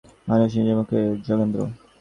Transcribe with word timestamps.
মানুষ 0.27 0.49
নিজের 0.57 0.75
মুখে- 0.75 1.19
যোগেন্দ্র। 1.27 1.59